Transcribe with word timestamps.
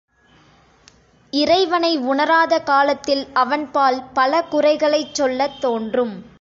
இறைவனை 1.33 1.97
உணராத 1.97 2.59
காலத்தில் 2.59 3.27
அவன்பால் 3.33 4.03
பல 4.13 4.43
குறைகளைச் 4.43 5.13
சொல்லத் 5.13 5.61
தோன்றும். 5.61 6.23